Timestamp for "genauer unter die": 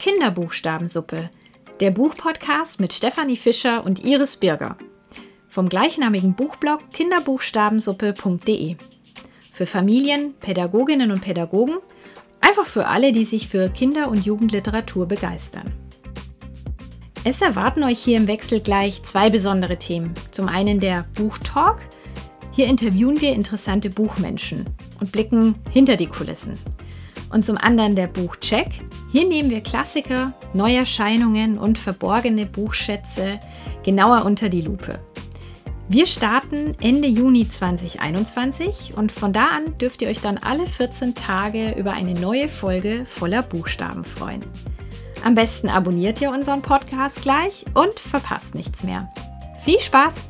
33.82-34.60